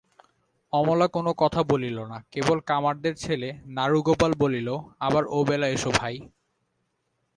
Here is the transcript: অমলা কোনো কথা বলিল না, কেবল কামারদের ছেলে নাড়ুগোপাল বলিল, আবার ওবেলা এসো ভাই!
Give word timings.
অমলা 0.73 1.07
কোনো 1.07 1.31
কথা 1.33 1.61
বলিল 1.63 1.97
না, 2.05 2.17
কেবল 2.33 2.57
কামারদের 2.69 3.13
ছেলে 3.15 3.49
নাড়ুগোপাল 3.75 4.31
বলিল, 4.33 4.67
আবার 4.99 5.23
ওবেলা 5.39 5.67
এসো 5.67 5.91
ভাই! 5.99 6.15